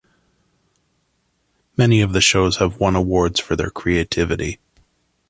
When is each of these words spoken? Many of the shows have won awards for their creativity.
Many 1.77 2.01
of 2.01 2.11
the 2.11 2.21
shows 2.21 2.57
have 2.57 2.79
won 2.79 2.95
awards 2.95 3.39
for 3.39 3.55
their 3.55 3.69
creativity. 3.69 4.57